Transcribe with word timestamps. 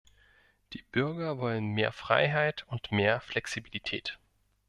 Die 0.73 0.81
Bürger 0.91 1.37
wollen 1.37 1.73
mehr 1.75 1.91
Freiheit 1.91 2.65
und 2.67 2.91
mehr 2.91 3.19
Flexibilität. 3.21 4.17